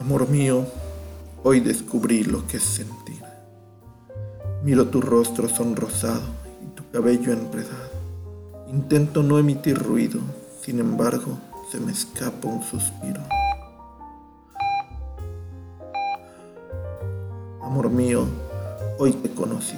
Amor 0.00 0.28
mío, 0.28 0.66
hoy 1.44 1.60
descubrí 1.60 2.24
lo 2.24 2.44
que 2.48 2.56
es 2.56 2.64
sentir. 2.64 3.22
Miro 4.64 4.88
tu 4.88 5.00
rostro 5.00 5.48
sonrosado 5.48 6.22
y 6.60 6.74
tu 6.74 6.82
cabello 6.90 7.32
enredado. 7.32 7.90
Intento 8.68 9.22
no 9.22 9.38
emitir 9.38 9.78
ruido, 9.78 10.18
sin 10.60 10.80
embargo, 10.80 11.38
se 11.70 11.78
me 11.78 11.92
escapa 11.92 12.48
un 12.48 12.62
suspiro. 12.64 13.20
Amor 17.70 17.88
mío, 17.88 18.24
hoy 18.98 19.12
te 19.12 19.30
conocí 19.30 19.76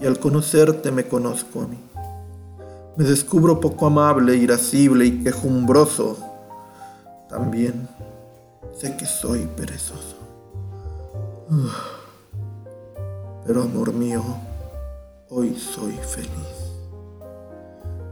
y 0.00 0.06
al 0.06 0.20
conocerte 0.20 0.92
me 0.92 1.08
conozco 1.08 1.62
a 1.62 1.66
mí. 1.66 1.76
Me 2.94 3.02
descubro 3.02 3.58
poco 3.58 3.88
amable, 3.88 4.36
irascible 4.36 5.06
y 5.06 5.24
quejumbroso. 5.24 6.16
También 7.28 7.88
sé 8.78 8.96
que 8.96 9.06
soy 9.06 9.48
perezoso. 9.56 10.18
Pero 13.44 13.62
amor 13.64 13.92
mío, 13.92 14.22
hoy 15.30 15.56
soy 15.56 15.94
feliz. 15.94 16.30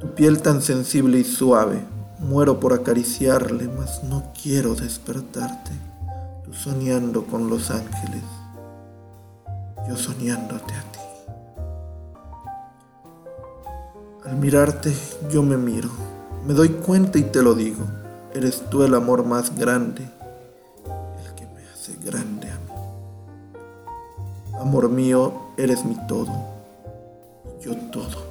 Tu 0.00 0.08
piel 0.08 0.42
tan 0.42 0.60
sensible 0.60 1.20
y 1.20 1.24
suave, 1.24 1.84
muero 2.18 2.58
por 2.58 2.72
acariciarle, 2.72 3.68
mas 3.68 4.02
no 4.02 4.32
quiero 4.42 4.74
despertarte. 4.74 5.70
Tú 6.44 6.52
soñando 6.52 7.26
con 7.26 7.48
los 7.48 7.70
ángeles, 7.70 8.24
yo 9.88 9.96
soñándote 9.96 10.74
a 10.74 10.82
ti. 10.92 10.98
Al 14.24 14.36
mirarte 14.36 14.94
yo 15.30 15.42
me 15.42 15.56
miro, 15.56 15.88
me 16.46 16.54
doy 16.54 16.68
cuenta 16.68 17.18
y 17.18 17.22
te 17.22 17.42
lo 17.42 17.54
digo, 17.54 17.84
eres 18.34 18.62
tú 18.70 18.82
el 18.82 18.94
amor 18.94 19.24
más 19.24 19.56
grande, 19.58 20.02
el 21.24 21.34
que 21.34 21.46
me 21.46 21.66
hace 21.72 21.96
grande 22.04 22.50
a 22.50 22.56
mí. 22.56 22.72
Amor 24.60 24.90
mío, 24.90 25.32
eres 25.56 25.84
mi 25.84 25.96
todo, 26.06 26.32
yo 27.62 27.74
todo. 27.90 28.28